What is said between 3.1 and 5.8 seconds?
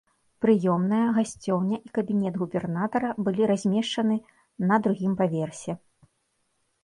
былі размешаны на другім паверсе.